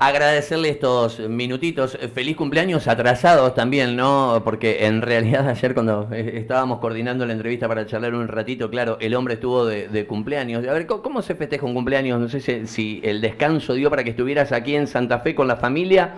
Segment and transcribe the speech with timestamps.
[0.00, 1.98] agradecerle estos minutitos.
[2.14, 4.42] Feliz cumpleaños atrasados también, ¿no?
[4.44, 8.96] Porque en realidad ayer cuando eh, estábamos coordinando la entrevista para charlar un ratito, claro,
[9.00, 10.66] el hombre estuvo de, cumpleaños.
[10.66, 12.20] A ver, ¿cómo, se festeja un cumpleaños?
[12.20, 15.56] No sé si, el descanso dio para que estuvieras aquí en Santa Fe con la
[15.56, 16.14] familia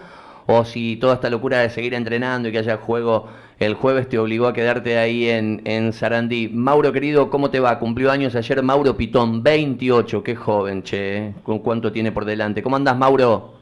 [0.46, 3.28] o si toda esta locura de seguir entrenando y que haya juego
[3.58, 6.48] el jueves te obligó a quedarte ahí en, en Sarandí.
[6.48, 7.78] Mauro, querido, ¿cómo te va?
[7.78, 12.62] Cumplió años ayer Mauro Pitón, 28, qué joven, che, ¿con cuánto tiene por delante?
[12.62, 13.59] ¿Cómo andas, Mauro?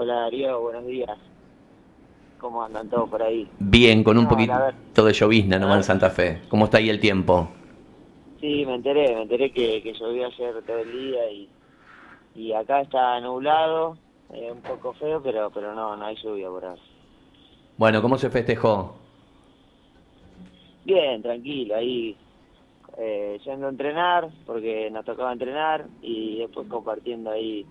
[0.00, 1.18] Hola Darío, buenos días.
[2.38, 3.48] ¿Cómo andan todos por ahí?
[3.58, 4.54] Bien, con un poquito
[5.04, 6.42] de llovizna nomás en Santa Fe.
[6.48, 7.48] ¿Cómo está ahí el tiempo?
[8.40, 11.48] Sí, me enteré, me enteré que, que llovió ayer todo el día y,
[12.36, 13.98] y acá está nublado,
[14.32, 16.82] eh, un poco feo, pero pero no, no hay lluvia por ahora.
[17.76, 18.94] Bueno, ¿cómo se festejó?
[20.84, 22.16] Bien, tranquilo, ahí
[22.98, 27.66] eh, yendo a entrenar, porque nos tocaba entrenar, y después compartiendo ahí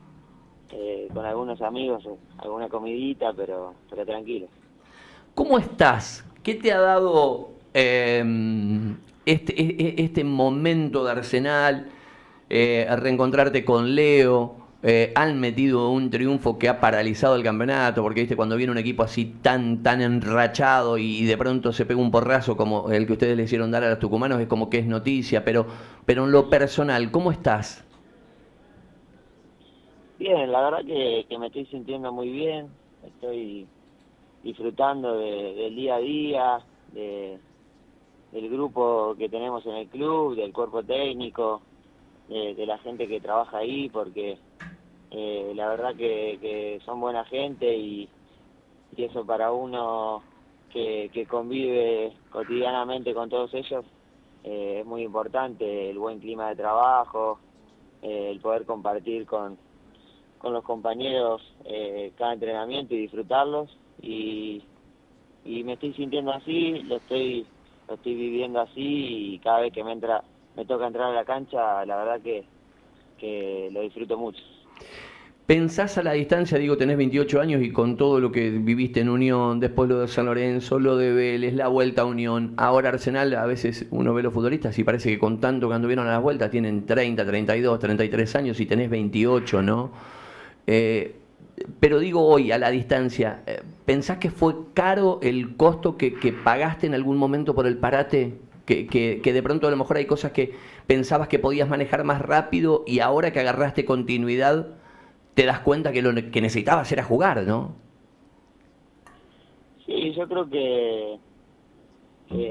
[1.17, 4.45] con algunos amigos, eh, alguna comidita, pero, pero tranquilo.
[5.33, 6.23] ¿Cómo estás?
[6.43, 11.87] ¿Qué te ha dado em, este, e, e, este momento de Arsenal?
[12.51, 18.19] Eh, reencontrarte con Leo, eh, han metido un triunfo que ha paralizado el campeonato, porque
[18.19, 22.11] viste cuando viene un equipo así tan, tan enrachado y, de pronto se pega un
[22.11, 24.85] porrazo como el que ustedes le hicieron dar a los tucumanos, es como que es
[24.85, 25.65] noticia, pero,
[26.05, 27.86] pero en lo personal, ¿cómo estás?
[30.19, 32.71] Bien, la verdad que, me estoy sintiendo muy bien,
[33.03, 33.67] estoy
[34.41, 37.39] disfrutando del día a día, de,
[38.31, 41.61] del grupo que tenemos en el club, del cuerpo técnico,
[42.27, 44.39] de la gente que trabaja ahí, porque
[45.11, 48.09] eh, la verdad que, son buena gente y,
[48.97, 50.23] eso para uno
[50.71, 53.85] que, convive cotidianamente con todos ellos
[54.43, 57.39] eh, es muy importante, el buen clima de trabajo,
[58.01, 59.59] eh, el poder compartir con,
[60.37, 61.41] con los compañeros
[62.17, 63.69] cada entrenamiento y disfrutarlos
[64.01, 64.63] y,
[65.45, 67.45] y me estoy sintiendo así, lo estoy,
[67.87, 70.23] lo estoy viviendo así y cada vez que me entra,
[70.55, 72.43] me toca entrar a la cancha, la verdad que,
[73.17, 74.41] que lo disfruto mucho.
[75.45, 79.07] ¿Pensás a la distancia, digo, tenés 28 años y con todo lo que viviste en
[79.07, 83.33] Unión, después lo de San Lorenzo, lo de Vélez, la vuelta a Unión, ahora Arsenal,
[83.33, 86.21] a veces uno ve los futbolistas y parece que con tanto que anduvieron a las
[86.21, 89.91] vueltas tienen 30, 32, 33 años y tenés 28, ¿no?
[90.67, 91.15] Eh,
[91.79, 96.11] pero digo hoy, a la distancia, eh, ¿pensás que fue caro el costo que,
[96.43, 98.37] pagaste en algún momento por el parate?
[98.65, 100.53] Que, de pronto a lo mejor hay cosas que
[100.85, 104.67] pensabas que podías manejar más rápido y ahora que agarraste continuidad
[105.35, 107.75] te das cuenta que lo que necesitabas era jugar, ¿no?
[109.85, 111.17] Sí, yo creo que,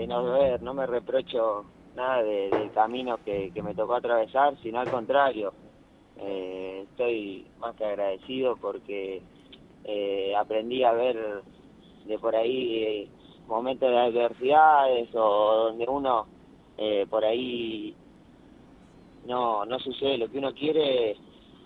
[0.06, 5.52] no, ver, no me reprocho nada del camino que, me tocó atravesar, sino al contrario,
[6.18, 9.22] eh, estoy más que agradecido porque
[9.84, 11.42] eh, aprendí a ver
[12.06, 13.08] de por ahí eh,
[13.46, 16.26] momentos de adversidades o donde uno
[17.08, 17.94] por ahí
[19.26, 21.16] no, no sucede lo que uno quiere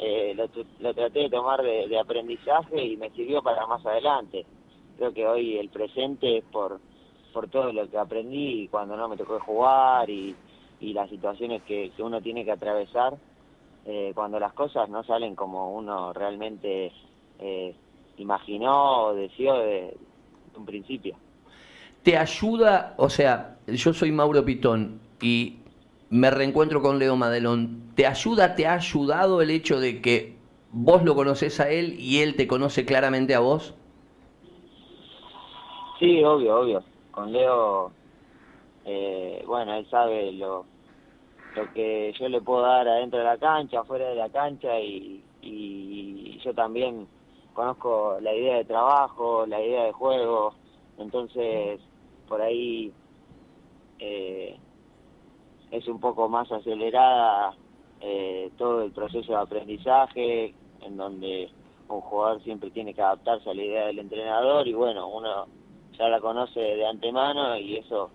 [0.03, 4.47] eh, lo, traté de tomar de, aprendizaje y me sirvió para más adelante.
[4.97, 6.81] Creo que hoy el presente es por,
[7.35, 10.35] por todo lo que aprendí cuando no me tocó jugar y,
[10.81, 13.19] y las situaciones que, uno tiene que atravesar
[13.85, 16.93] eh, cuando las cosas no salen como uno realmente
[17.39, 17.75] eh,
[18.19, 19.97] imaginó o deseó de
[20.57, 21.17] un principio.
[22.03, 25.59] ¿Te ayuda, o sea, yo soy Mauro Pitón y
[26.11, 27.93] me reencuentro con Leo Madelón.
[27.95, 30.37] ¿Te ayuda, te ha ayudado el hecho de que
[30.73, 33.75] vos lo conoces a él y él te conoce claramente a vos?
[35.99, 36.83] Sí, obvio, obvio.
[37.11, 37.93] Con Leo,
[38.85, 40.65] eh, bueno, él sabe lo,
[41.57, 45.25] lo que yo le puedo dar adentro de la cancha, afuera de la cancha y,
[46.43, 47.07] yo también
[47.53, 50.55] conozco la idea de trabajo, la idea de juego,
[50.97, 51.81] entonces
[52.27, 52.91] por ahí
[53.99, 54.57] eh,
[55.71, 57.55] es un poco más acelerada
[58.01, 61.51] eh, todo el proceso de aprendizaje, en donde
[61.89, 65.47] un jugador siempre tiene que adaptarse a la idea del entrenador y bueno, uno
[65.99, 68.11] ya la conoce de antemano y eso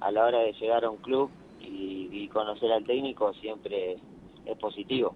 [0.00, 3.96] a la hora de llegar a un club y, conocer al técnico siempre
[4.44, 5.14] es positivo.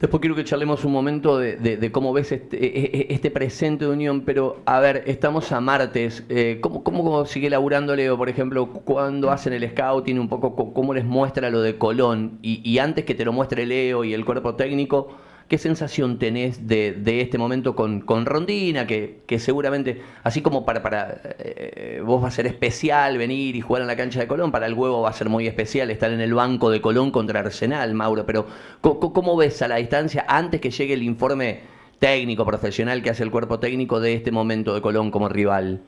[0.00, 3.92] Después quiero que charlemos un momento de, cómo ves este, e, e, este, presente de
[3.92, 6.24] Unión, pero a ver, estamos a martes.
[6.28, 10.92] Eh, ¿cómo, ¿Cómo sigue laburando Leo, por ejemplo, cuando hacen el scouting, un poco cómo
[10.92, 12.38] les muestra lo de Colón?
[12.42, 15.08] Y antes que te lo muestre Leo y el cuerpo técnico,
[15.48, 18.86] ¿Qué sensación tenés de, de este momento con, con Rondina?
[18.86, 23.62] Que, que, seguramente, así como para, para eh, vos va a ser especial venir y
[23.62, 26.12] jugar en la cancha de Colón, para el huevo va a ser muy especial estar
[26.12, 28.26] en el banco de Colón contra Arsenal, Mauro.
[28.26, 28.46] Pero,
[28.82, 31.60] ¿cómo, ves a la distancia antes que llegue el informe
[31.98, 35.80] técnico, profesional que hace el cuerpo técnico de este momento de Colón como rival?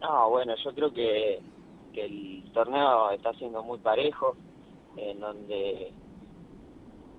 [0.00, 1.40] No, bueno, yo creo que,
[1.92, 4.34] el torneo está siendo muy parejo,
[4.96, 5.92] en donde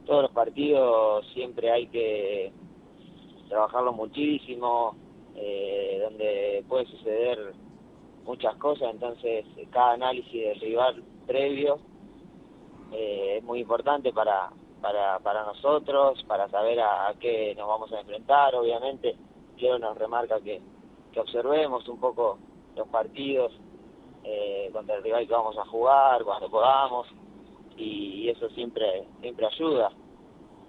[0.06, 2.52] todos los partidos siempre hay que
[3.50, 4.96] trabajarlo muchísimo,
[5.36, 7.54] eh, donde puede suceder
[8.24, 11.80] muchas cosas, entonces cada análisis del rival previo
[12.92, 14.52] eh, es muy importante para,
[14.82, 19.16] para, para nosotros, para saber a, qué nos vamos a enfrentar, obviamente.
[19.58, 20.62] Quiero nos remarca que,
[21.12, 22.40] que observemos un poco
[22.76, 23.54] los partidos
[24.24, 27.08] eh, contra el rival que vamos a jugar, cuando podamos,
[27.82, 29.92] y, eso siempre, siempre ayuda.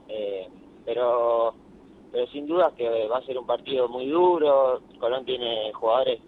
[0.08, 0.48] Eh,
[0.84, 1.54] pero,
[2.10, 6.20] pero sin duda que va a ser un partido muy duro, Colón tiene jugadores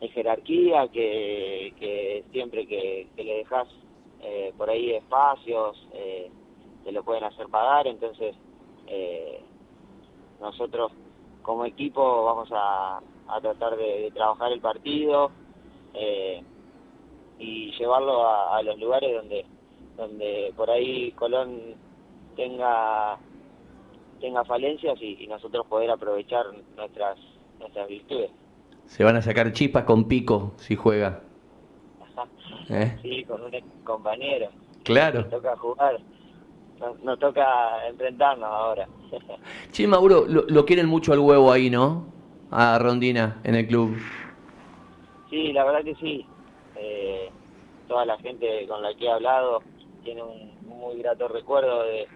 [0.00, 3.68] de jerarquía que, que siempre que, que le dejas
[4.24, 6.30] eh, por ahí espacios, eh,
[6.84, 8.36] te lo pueden hacer pagar, entonces
[8.86, 9.42] eh,
[10.40, 10.92] nosotros
[11.42, 13.00] como equipo vamos a,
[13.40, 15.30] tratar de, trabajar el partido
[17.38, 19.44] y llevarlo a, los lugares donde
[19.96, 21.74] donde por ahí Colón
[22.36, 23.18] tenga
[24.20, 26.46] tenga falencias y, nosotros poder aprovechar
[26.76, 27.18] nuestras
[27.58, 28.30] nuestras virtudes.
[28.86, 31.22] Se van a sacar chispas con pico si juega.
[32.70, 32.98] ¿Eh?
[33.02, 33.52] Sí, con un
[33.84, 34.48] compañero.
[34.84, 35.26] Claro.
[35.26, 36.00] toca jugar
[37.02, 38.88] nos, toca enfrentarnos ahora.
[39.70, 42.06] Che, Mauro, lo, quieren mucho al huevo ahí, ¿no?
[42.50, 43.96] A Rondina en el club.
[45.30, 46.26] Sí, la verdad que sí.
[46.76, 47.30] Eh,
[47.88, 49.62] toda la gente con la que he hablado
[50.02, 52.06] tiene un, muy grato recuerdo de,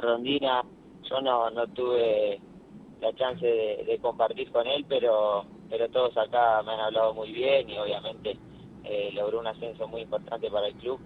[0.00, 0.62] Rondina.
[1.08, 2.40] Yo no, no tuve
[3.00, 7.68] la chance de, compartir con él, pero, pero todos acá me han hablado muy bien
[7.70, 8.36] y obviamente
[8.84, 11.00] eh, logró un ascenso muy importante para el club.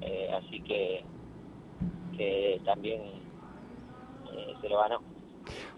[0.00, 1.04] Eh, así que
[2.16, 3.00] que también
[4.32, 5.00] eh, se lo ganó.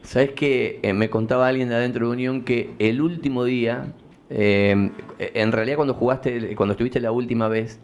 [0.03, 3.93] Sabes que me contaba alguien de adentro de Unión que el último día,
[4.31, 7.79] en realidad cuando jugaste, cuando estuviste la última vez,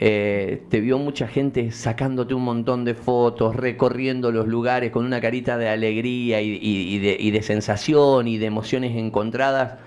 [0.00, 5.58] te vio mucha gente sacándote un montón de fotos, recorriendo los lugares con una carita
[5.58, 9.78] de alegría y de sensación y de emociones encontradas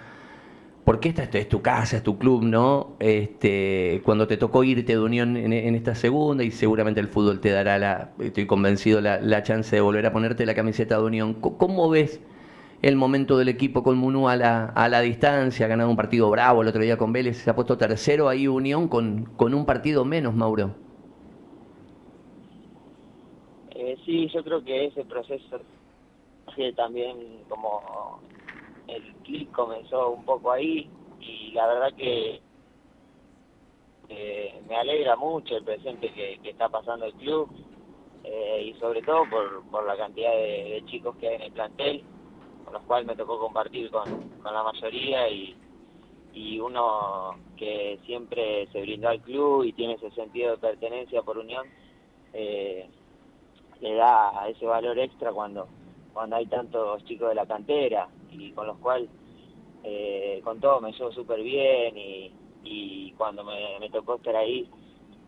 [0.84, 2.96] porque esta es tu casa, es tu club, ¿no?
[3.00, 7.52] Este, cuando te tocó irte de Unión en, esta segunda y seguramente el fútbol te
[7.52, 11.36] dará la, estoy convencido, la, chance de volver a ponerte la camiseta de Unión.
[11.36, 12.20] ¿Cómo ves
[12.84, 15.66] el momento del equipo con Munú a la, a la distancia?
[15.66, 18.48] Ha ganado un partido bravo el otro día con Vélez, se ha puesto tercero ahí
[18.48, 20.76] Unión con, con un partido menos, Mauro.
[23.72, 25.60] Eh, sí, yo creo que ese proceso
[26.76, 28.20] también como
[28.88, 30.88] el clic comenzó un poco ahí
[31.20, 32.42] y la verdad que
[34.68, 37.50] me alegra mucho el presente que, está pasando el club
[38.24, 42.04] eh, y sobre todo por, por la cantidad de, chicos que hay en el plantel,
[42.74, 44.10] con los cuales me tocó compartir con,
[44.42, 45.56] con la mayoría y,
[46.34, 51.38] y uno que siempre se brindó al club y tiene ese sentido de pertenencia por
[51.38, 51.68] unión,
[52.34, 52.90] eh,
[53.80, 55.68] le da ese valor extra cuando,
[56.14, 59.08] cuando hay tantos chicos de la cantera y con los cuales
[59.84, 62.32] eh, con todo me llevo súper bien y,
[62.64, 64.68] y, cuando me, tocó estar ahí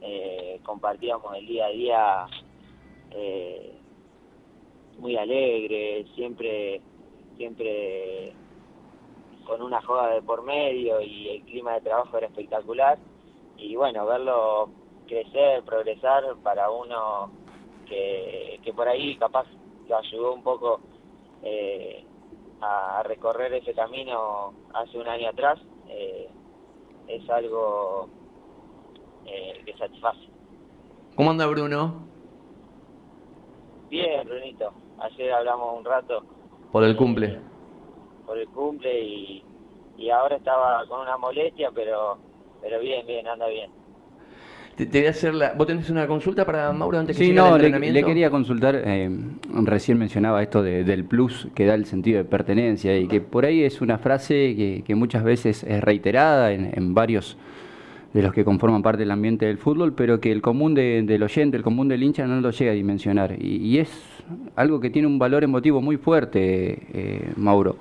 [0.02, 2.28] eh, compartíamos el día a día
[3.12, 3.76] eh,
[4.98, 6.82] muy alegre, siempre,
[7.38, 8.34] siempre
[9.46, 12.98] con una joda de por medio y el clima de trabajo era espectacular
[13.58, 14.70] y bueno, verlo
[15.08, 17.32] crecer, progresar para uno
[17.88, 19.46] que, que por ahí capaz
[19.88, 20.80] lo ayudó un poco
[21.44, 22.04] eh,
[22.62, 26.30] a recorrer ese camino hace un año atrás eh,
[27.08, 28.10] es algo
[29.26, 30.28] eh, que satisface.
[31.16, 32.08] ¿Cómo anda Bruno?
[33.90, 34.74] Bien, Brunito.
[35.00, 36.24] Ayer hablamos un rato.
[36.76, 37.40] Por el cumple.
[38.26, 39.42] Por el cumple y,
[39.98, 42.18] y ahora estaba con una molestia, pero
[42.62, 43.72] pero bien, bien, anda bien.
[44.76, 45.54] Te, voy a hacer la...
[45.54, 49.10] ¿Vos tenés una consulta para Mauro antes que sí, no, le, le, quería consultar, eh,
[49.64, 53.64] recién mencionaba esto del plus que da el sentido de pertenencia y que por ahí
[53.64, 57.38] es una frase que, muchas veces es reiterada en, varios
[58.12, 61.56] de los que conforman parte del ambiente del fútbol, pero que el común del oyente,
[61.56, 63.42] el común del hincha no lo llega a dimensionar.
[63.42, 64.15] Y, es
[64.56, 67.78] algo que tiene un valor emotivo muy fuerte, eh, Mauro.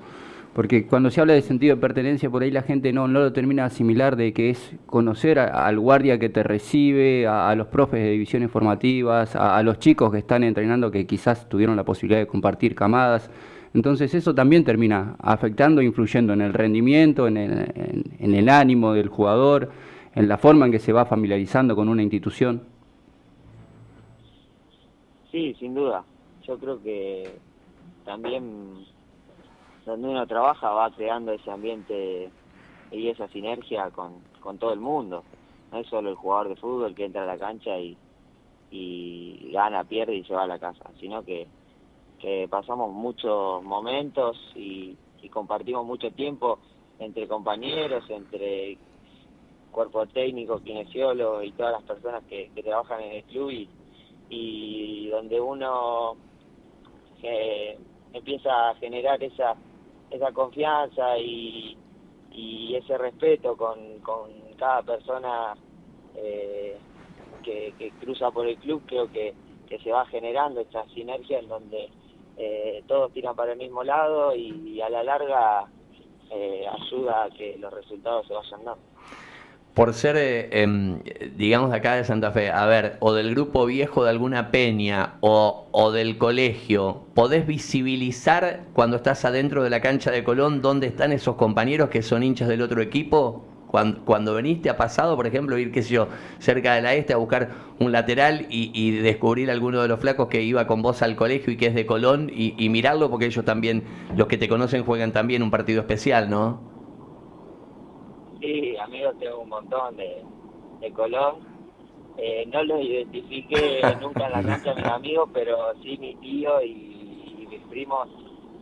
[0.53, 3.33] Porque cuando se habla de sentido de pertenencia, por ahí la gente no, no lo
[3.33, 8.01] termina de asimilar de que es conocer al guardia que te recibe, a, los profes
[8.01, 12.27] de divisiones formativas, a, los chicos que están entrenando que quizás tuvieron la posibilidad de
[12.27, 13.29] compartir camadas.
[13.73, 19.09] Entonces eso también termina afectando, influyendo en el rendimiento, en el, en el ánimo del
[19.09, 19.71] jugador,
[20.15, 22.61] en la forma en que se va familiarizando con una institución.
[25.29, 26.05] Sí, sin duda,
[26.47, 27.37] yo creo que
[28.03, 28.85] también
[29.85, 32.29] donde uno trabaja va creando ese ambiente
[32.91, 35.23] y esa sinergia con, con todo el mundo.
[35.71, 37.97] No es solo el jugador de fútbol que entra a la cancha y,
[38.71, 41.47] y gana, pierde y se va a la casa, sino que,
[42.19, 44.97] que pasamos muchos momentos y,
[45.31, 46.59] compartimos mucho tiempo
[46.99, 48.77] entre compañeros, entre
[49.71, 53.67] cuerpo técnico, kinesiólogo y todas las personas que, que trabajan en el club y,
[54.29, 56.15] y donde uno
[57.23, 57.77] eh,
[58.13, 59.55] empieza a generar esa
[60.11, 61.77] esa confianza y,
[62.31, 65.55] y ese respeto con, con cada persona
[66.15, 66.77] eh,
[67.43, 69.33] que, que, cruza por el club, creo que,
[69.67, 71.89] que se va generando esta sinergia en donde
[72.37, 75.67] eh, todos tiran para el mismo lado y, y a la larga
[76.31, 78.94] eh, ayuda a que los resultados se vayan dando
[79.75, 83.65] por ser, eh, eh, digamos, de acá de Santa Fe, a ver, o del grupo
[83.65, 89.81] viejo de alguna peña o, o, del colegio, ¿podés visibilizar cuando estás adentro de la
[89.81, 93.45] cancha de Colón dónde están esos compañeros que son hinchas del otro equipo?
[93.67, 96.07] Cuando, cuando veniste ha pasado, por ejemplo, ir, qué sé yo,
[96.39, 100.29] cerca de la este a buscar un lateral y, y descubrir alguno de los flacos
[100.29, 103.25] que iba con vos al colegio y que es de Colón y, y mirarlo porque
[103.25, 103.83] ellos también,
[104.15, 106.74] los que te conocen, juegan también un partido especial, ¿no?
[108.45, 110.23] Sí, amigos tengo un montón de,
[110.79, 111.37] de Colón.
[112.15, 117.33] Eh, no los identifiqué nunca en la cancha mis amigos, pero sí mi tío y,
[117.39, 118.07] y mis primos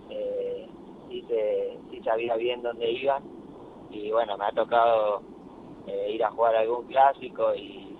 [0.10, 0.70] eh,
[1.10, 3.24] sí, se, sí sabía bien dónde iban.
[3.92, 5.22] Y bueno, me ha tocado
[5.88, 7.98] eh, ir a jugar algún clásico y,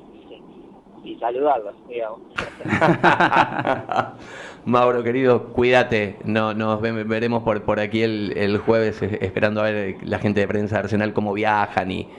[1.04, 2.22] y, y saludarlos, digamos.
[4.66, 6.18] Mauro, querido, cuídate.
[6.24, 10.48] No, nos veremos por, por aquí el, el, jueves esperando a ver la gente de
[10.48, 12.10] prensa de Arsenal cómo viajan y,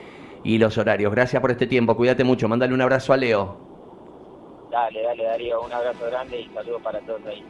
[0.45, 1.13] y los horarios.
[1.13, 2.49] Gracias por este tiempo, cuídate mucho.
[2.49, 3.57] Mándale un abrazo a Leo.
[4.71, 5.63] Dale, dale, Darío.
[5.63, 7.43] Un abrazo grande y saludos para todos ahí.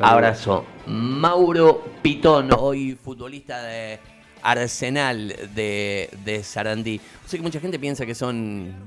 [0.00, 0.64] Abrazo.
[0.86, 4.00] Mauro Pitón, hoy futbolista de
[4.42, 7.00] Arsenal de, de Sarandí.
[7.26, 8.74] Sé que mucha gente piensa que son